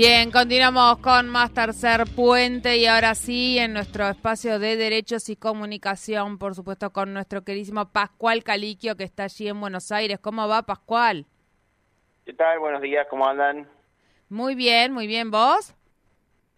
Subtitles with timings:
[0.00, 5.34] Bien, continuamos con más tercer puente y ahora sí en nuestro espacio de derechos y
[5.34, 10.20] comunicación, por supuesto con nuestro queridísimo Pascual Caliquio que está allí en Buenos Aires.
[10.20, 11.26] ¿Cómo va Pascual?
[12.24, 12.60] ¿Qué tal?
[12.60, 13.68] Buenos días, ¿cómo andan?
[14.28, 15.32] Muy bien, muy bien.
[15.32, 15.74] ¿Vos?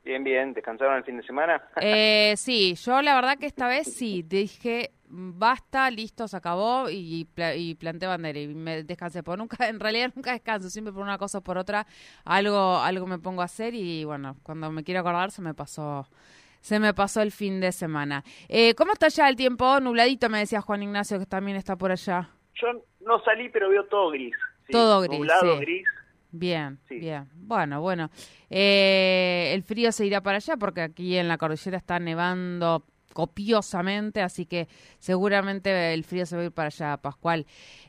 [0.05, 0.53] Bien, bien.
[0.53, 1.63] ¿Descansaron el fin de semana?
[1.81, 7.29] eh, sí, yo la verdad que esta vez sí, dije basta, listo, se acabó y,
[7.57, 9.23] y planté bandera y me descansé.
[9.23, 11.87] Porque nunca, en realidad nunca descanso, siempre por una cosa o por otra
[12.25, 16.07] algo, algo me pongo a hacer y bueno, cuando me quiero acordar se me pasó
[16.61, 18.23] se me pasó el fin de semana.
[18.49, 19.81] Eh, ¿Cómo está ya el tiempo?
[19.81, 22.29] Nubladito, me decía Juan Ignacio, que también está por allá.
[22.55, 24.35] Yo no salí, pero veo todo gris.
[24.71, 25.19] Todo gris.
[25.19, 25.87] Nublado, gris.
[26.33, 27.29] Bien, bien.
[27.35, 28.11] Bueno, bueno.
[28.51, 34.23] Eh, el frío se irá para allá porque aquí en la cordillera está nevando copiosamente,
[34.23, 37.47] así que seguramente el frío se va a ir para allá, Pascual.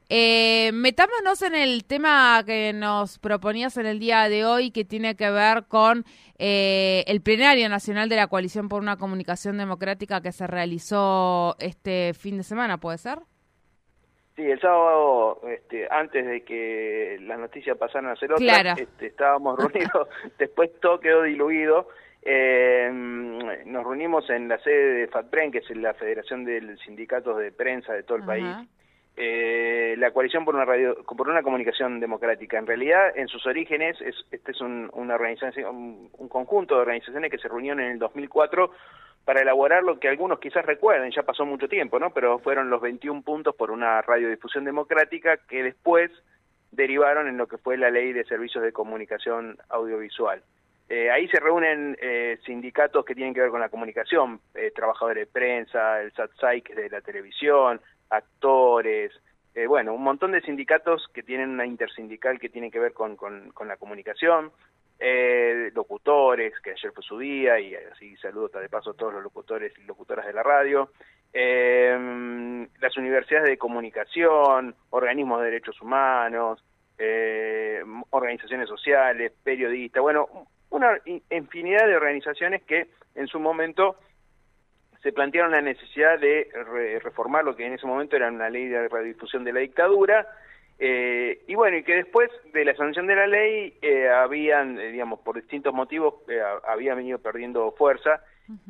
[0.10, 5.16] Eh, metámonos en el tema que nos proponías en el día de hoy, que tiene
[5.16, 6.04] que ver con
[6.38, 12.14] eh, el plenario nacional de la Coalición por una Comunicación Democrática que se realizó este
[12.14, 13.20] fin de semana, ¿puede ser?
[14.36, 19.58] Sí, el sábado, este, antes de que las noticias pasaran a ser otras, este, estábamos
[19.60, 20.08] reunidos,
[20.40, 21.88] después todo quedó diluido
[22.24, 22.90] eh,
[23.66, 27.94] nos reunimos en la sede de FATPREN, que es la Federación de Sindicatos de Prensa
[27.94, 28.56] de todo el país.
[29.18, 32.58] Eh, la coalición por una radio, por una comunicación democrática.
[32.58, 37.30] En realidad, en sus orígenes, es, este es un, una organización, un, conjunto de organizaciones
[37.30, 38.72] que se reunieron en el 2004
[39.26, 42.12] para elaborar lo que algunos quizás recuerden, ya pasó mucho tiempo, ¿no?
[42.12, 46.10] Pero fueron los 21 puntos por una radiodifusión democrática que después
[46.72, 50.42] derivaron en lo que fue la ley de servicios de comunicación audiovisual.
[50.94, 55.26] Eh, ahí se reúnen eh, sindicatos que tienen que ver con la comunicación, eh, trabajadores
[55.26, 57.80] de prensa, el SATSAI, que es de la televisión,
[58.10, 59.14] actores,
[59.70, 63.54] bueno, un montón de sindicatos que tienen una intersindical que tiene que ver con, con,
[63.66, 64.52] la comunicación,
[65.74, 69.74] locutores, que ayer fue su día, y así saludo de paso a todos los locutores
[69.78, 70.90] y locutoras de la radio,
[71.34, 76.64] las universidades de comunicación, organismos de derechos humanos,
[78.10, 81.00] organizaciones sociales, periodistas, bueno, una
[81.30, 83.98] infinidad de organizaciones que en su momento
[85.04, 86.50] se plantearon la necesidad de
[87.02, 90.28] reformar lo que en ese momento era una ley de radiodifusión de la dictadura,
[90.84, 94.92] eh, y bueno, y que después de la sanción de la ley eh, habían, eh,
[94.92, 96.16] digamos, por distintos motivos,
[96.68, 98.24] habían venido perdiendo fuerza,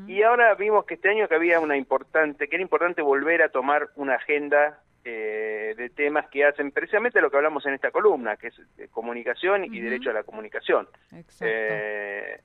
[0.07, 3.49] y ahora vimos que este año que había una importante, que era importante volver a
[3.49, 8.37] tomar una agenda eh, de temas que hacen precisamente lo que hablamos en esta columna,
[8.37, 8.61] que es
[8.91, 10.87] comunicación y derecho a la comunicación.
[11.41, 12.39] Eh,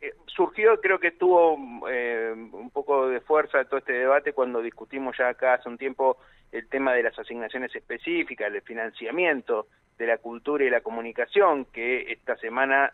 [0.00, 5.28] eh, surgió, creo que tuvo un poco de fuerza todo este debate cuando discutimos ya
[5.28, 6.18] acá hace un tiempo
[6.52, 9.66] el tema de las asignaciones específicas, el financiamiento
[9.98, 12.92] de la cultura y la comunicación, que esta semana,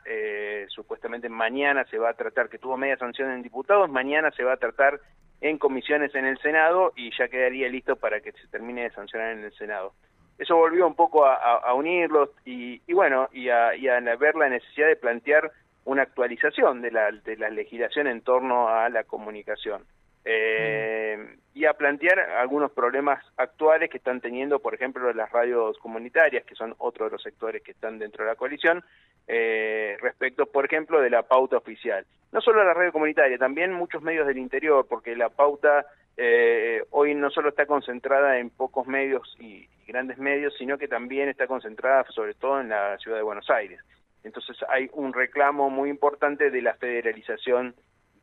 [0.69, 4.55] supuestamente mañana se va a tratar, que tuvo media sanción en diputados, mañana se va
[4.55, 4.99] a tratar
[5.45, 9.33] en comisiones en el Senado y ya quedaría listo para que se termine de sancionar
[9.33, 9.93] en el Senado.
[10.39, 13.71] Eso volvió un poco a, unirlos y, bueno, y a,
[14.19, 15.53] ver la necesidad de plantear
[15.85, 19.85] una actualización de la, de la legislación en torno a la comunicación.
[20.27, 26.45] Eh, y a plantear algunos problemas actuales que están teniendo, por ejemplo, las radios comunitarias,
[26.45, 28.83] que son otro de los sectores que están dentro de la coalición,
[29.29, 32.07] eh, respecto, por ejemplo, de la pauta oficial.
[32.33, 35.87] No solo la radio comunitaria, también muchos medios del interior, porque la pauta
[36.17, 41.29] eh, hoy no solo está concentrada en pocos medios y, grandes medios, sino que también
[41.29, 43.81] está concentrada sobre todo en la ciudad de Buenos Aires.
[44.25, 47.75] Entonces hay un reclamo muy importante de la federalización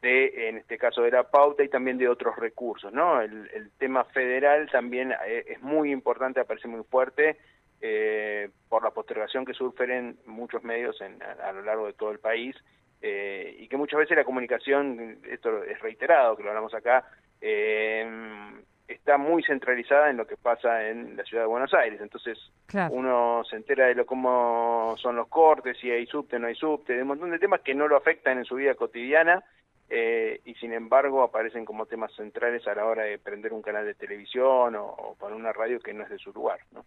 [0.01, 3.21] de, en este caso, de la pauta y también de otros recursos, ¿no?
[3.21, 7.37] El, tema federal también eh, es muy importante, aparece muy fuerte
[7.81, 12.55] eh, por la postergación que sufren muchos medios a, lo largo de todo el país
[13.01, 17.07] eh, y que muchas veces la comunicación, esto es reiterado, que lo hablamos acá,
[18.93, 21.99] está muy centralizada en lo que pasa en la ciudad de Buenos Aires.
[22.01, 22.37] Entonces
[22.91, 26.93] uno se entera de lo cómo son los cortes, si hay subte, no hay subte,
[26.93, 29.43] de un montón de temas que no lo afectan en su vida cotidiana
[29.89, 33.85] eh, y sin embargo aparecen como temas centrales a la hora de prender un canal
[33.85, 36.85] de televisión o, o poner una radio que no es de su lugar, ¿no?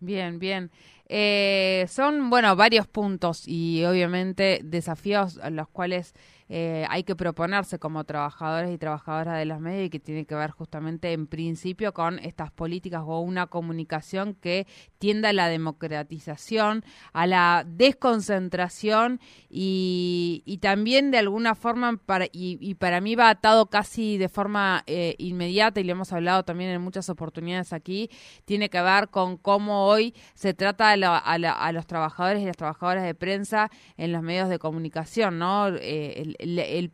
[0.00, 0.70] Bien, bien.
[1.08, 6.14] Eh, son, bueno, varios puntos y obviamente desafíos a los cuales
[6.48, 10.34] eh, hay que proponerse como trabajadores y trabajadoras de los medios y que tiene que
[10.34, 14.66] ver justamente en principio con estas políticas o una comunicación que
[14.98, 22.74] tienda a la democratización, a la desconcentración y, y también de alguna forma, para, y,
[22.74, 26.80] para mí va atado casi de forma eh, inmediata y lo hemos hablado también en
[26.80, 28.10] muchas oportunidades aquí,
[28.44, 33.14] tiene que ver con cómo hoy se trata a, los trabajadores y las trabajadoras de
[33.14, 35.68] prensa en los medios de comunicación, ¿no?
[35.68, 36.35] Eh, el,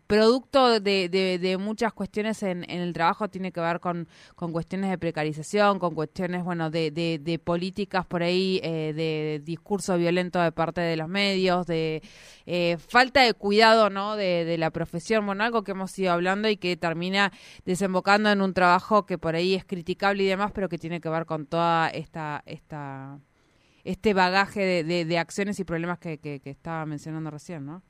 [0.07, 5.95] producto de, muchas cuestiones en, el trabajo tiene que ver con, cuestiones de precarización, con
[5.95, 11.67] cuestiones, bueno, de, políticas por ahí, eh, de discurso violento de parte de los medios,
[11.67, 12.03] de
[12.47, 14.17] eh, falta de cuidado, ¿no?
[14.17, 17.33] De, la profesión, bueno, algo que hemos ido hablando y que termina
[17.65, 21.09] desembocando en un trabajo que por ahí es criticable y demás, pero que tiene que
[21.09, 23.19] ver con toda esta, esta
[23.85, 27.83] este bagaje de, de, acciones y problemas que, que, estaba mencionando recién, ¿no?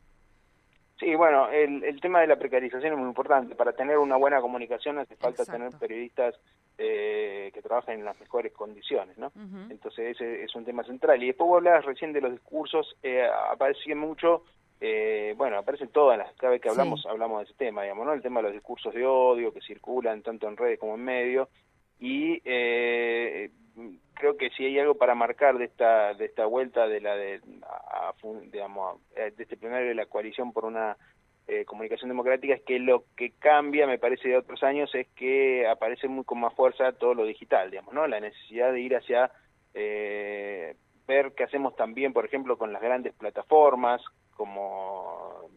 [1.03, 3.57] Sí, bueno, el, el, tema de la precarización es muy importante.
[3.57, 6.37] Para tener una buena comunicación hace falta tener periodistas
[6.79, 9.33] eh, que trabajen en las mejores condiciones, ¿no?
[9.69, 11.21] Entonces ese es un tema central.
[11.21, 14.45] Y después vos hablabas recién de los discursos, eh, aparece mucho,
[14.81, 18.13] eh, bueno, aparecen todas las, cada vez que hablamos, hablamos de ese tema, digamos, ¿no?
[18.13, 21.49] El tema de los discursos de odio que circulan tanto en redes como en medios.
[21.99, 23.51] Y eh,
[24.23, 27.41] creo que si hay algo para marcar de esta de esta vuelta de la de
[28.53, 30.97] digamos eh, de este plenario de la coalición por una
[31.49, 35.67] eh, comunicación democrática es que lo que cambia me parece de otros años es que
[35.67, 39.33] aparece muy con más fuerza todo lo digital digamos no la necesidad de ir hacia
[39.75, 40.77] eh,
[41.09, 44.01] ver qué hacemos también por ejemplo con las grandes plataformas
[44.37, 45.51] como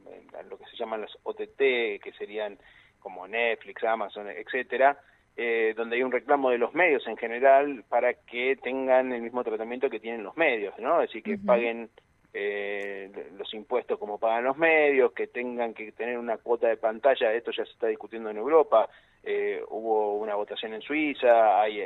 [0.49, 1.59] lo que se llaman las OTT
[2.01, 2.57] que serían
[2.97, 4.99] como Netflix Amazon etcétera
[5.37, 9.43] eh, donde hay un reclamo de los medios en general para que tengan el mismo
[9.43, 11.01] tratamiento que tienen los medios, ¿no?
[11.01, 11.89] Es decir, que paguen
[12.33, 17.33] eh, los impuestos como pagan los medios, que tengan que tener una cuota de pantalla,
[17.33, 18.89] esto ya se está discutiendo en Europa,
[19.23, 21.81] eh, hubo una votación en Suiza, hay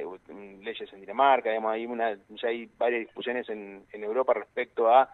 [0.62, 5.10] leyes en Dinamarca, digamos, hay una, ya hay varias discusiones en, en Europa respecto a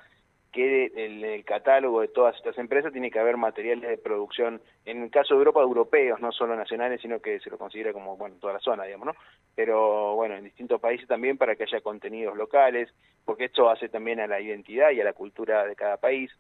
[0.56, 5.12] que el catálogo de todas estas empresas tiene que haber materiales de producción, en el
[5.12, 8.54] caso de Europa, europeos, no solo nacionales, sino que se lo considera como, bueno, toda
[8.54, 9.16] la zona, digamos, ¿no?
[9.54, 12.90] Pero, bueno, en distintos países también para que haya contenidos locales,
[13.26, 16.32] porque esto hace también a la identidad y a la cultura de cada país.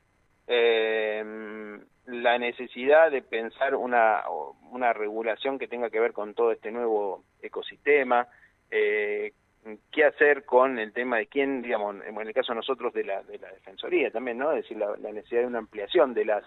[0.48, 4.24] Eh, la necesidad de pensar una,
[4.72, 8.30] una regulación que tenga que ver con todo este nuevo ecosistema,
[8.72, 9.34] eh,
[9.92, 13.24] qué hacer con el tema de quién, digamos, en el caso de nosotros de la,
[13.24, 14.52] de la Defensoría también, ¿no?
[14.52, 16.44] Es decir, la, necesidad de una ampliación de las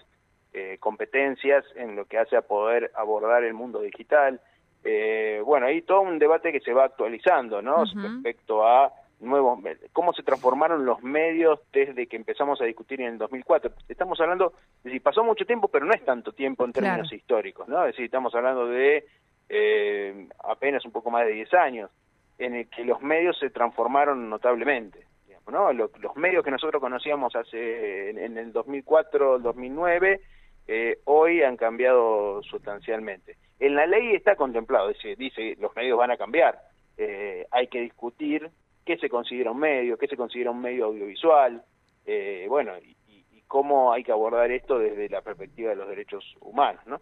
[0.52, 4.40] eh, competencias en lo que hace a poder abordar el mundo digital.
[4.84, 7.84] Eh, bueno, hay todo un debate que se va actualizando, ¿no?
[7.84, 9.58] Respecto a nuevos,
[9.92, 13.72] cómo se transformaron los medios desde que empezamos a discutir en el 2004.
[13.88, 17.66] Estamos hablando, es decir, pasó mucho tiempo, pero no es tanto tiempo en términos históricos,
[17.68, 17.80] ¿no?
[17.84, 19.04] Es decir, estamos hablando de
[19.48, 21.90] eh, apenas un poco más de 10 años
[22.38, 25.08] en el que los medios se transformaron notablemente.
[25.50, 25.72] ¿no?
[25.72, 30.20] Los, medios que nosotros conocíamos hace en, el 2004, 2009,
[30.66, 33.36] eh, hoy han cambiado sustancialmente.
[33.58, 36.58] En la ley está contemplado, dice, dice los medios van a cambiar.
[36.96, 38.50] Eh, hay que discutir
[38.84, 41.62] qué se considera un medio, qué se considera un medio audiovisual,
[42.06, 46.36] eh, bueno, y, y, cómo hay que abordar esto desde la perspectiva de los derechos
[46.40, 47.00] humanos, ¿no?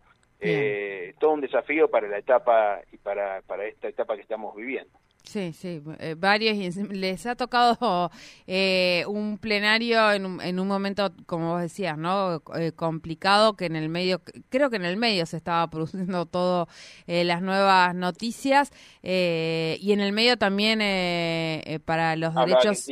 [1.19, 4.97] todo un desafío para la etapa y para, para esta etapa que estamos viviendo.
[5.27, 6.57] Sí, sí, eh, varios.
[6.57, 8.11] Y les ha tocado
[8.47, 12.43] eh, un plenario en un, en un momento, como vos decías, ¿no?
[12.57, 16.69] Eh, complicado, que en el medio, creo que en el medio se estaba produciendo todo
[17.07, 18.71] las nuevas noticias
[19.03, 20.79] y en el medio también
[21.85, 22.87] para los derechos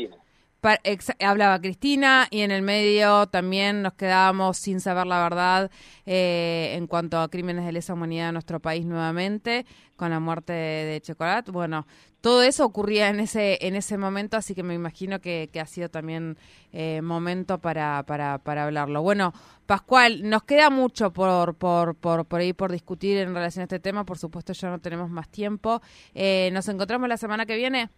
[1.20, 5.70] hablaba Cristina y en el medio también nos quedábamos sin saber la verdad
[6.06, 9.66] eh, en cuanto a crímenes de lesa humanidad en nuestro país nuevamente
[9.96, 11.48] con la muerte de, Chocolat.
[11.50, 11.86] Bueno,
[12.20, 15.88] todo eso ocurría en ese en ese momento, así que me imagino que, ha sido
[15.88, 16.36] también
[16.72, 19.02] eh, momento para, para, para hablarlo.
[19.02, 19.32] Bueno,
[19.66, 23.80] Pascual, nos queda mucho por, por, por, por ahí por discutir en relación a este
[23.80, 24.04] tema.
[24.04, 25.80] Por supuesto, ya no tenemos más tiempo.
[26.14, 27.88] Eh, ¿Nos encontramos la semana que viene?